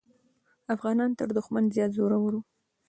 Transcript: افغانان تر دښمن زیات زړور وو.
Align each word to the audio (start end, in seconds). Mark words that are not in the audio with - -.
افغانان 0.75 1.11
تر 1.19 1.27
دښمن 1.37 1.63
زیات 1.75 1.91
زړور 1.97 2.13
وو. 2.17 2.39